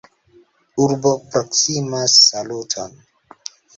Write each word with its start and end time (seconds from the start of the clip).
Urbo 0.85 1.11
proksimas 1.35 2.17
Saluton! 2.23 2.97